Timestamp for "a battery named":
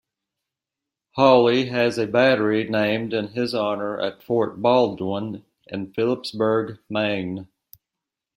1.99-3.13